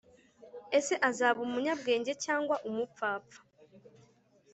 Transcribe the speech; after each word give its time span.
Ese 0.77 0.93
azaba 1.09 1.39
umunyabwenge 1.47 2.11
cyangwa 2.25 2.55
umupfapfa 2.69 3.39